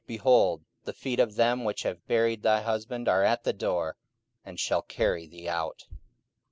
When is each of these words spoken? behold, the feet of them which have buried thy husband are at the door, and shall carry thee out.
behold, 0.07 0.63
the 0.83 0.93
feet 0.93 1.19
of 1.19 1.35
them 1.35 1.63
which 1.63 1.83
have 1.83 2.07
buried 2.07 2.41
thy 2.41 2.59
husband 2.63 3.07
are 3.07 3.21
at 3.23 3.43
the 3.43 3.53
door, 3.53 3.95
and 4.43 4.59
shall 4.59 4.81
carry 4.81 5.27
thee 5.27 5.47
out. 5.47 5.83